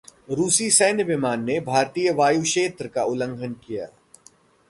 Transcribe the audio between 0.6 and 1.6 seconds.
सैन्य विमान ने